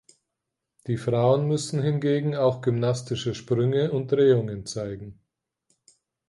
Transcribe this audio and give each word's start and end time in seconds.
Die 0.87 0.97
Frauen 0.97 1.47
müssen 1.47 1.79
hingegen 1.79 2.35
auch 2.35 2.61
gymnastische 2.61 3.35
Sprünge 3.35 3.91
und 3.91 4.11
Drehungen 4.11 4.65
zeigen. 4.65 5.19